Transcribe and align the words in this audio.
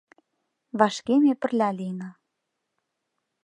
Вашке 0.79 1.15
ме 1.23 1.33
пырля 1.41 1.69
лийына. 1.77 2.09